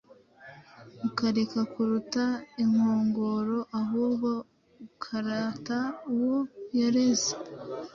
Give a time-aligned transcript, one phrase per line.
[1.07, 2.25] ukareka kurata
[2.63, 4.29] inkongoro ahubwo
[4.87, 5.79] ukarata
[6.13, 6.39] uwo
[6.79, 7.33] yareze.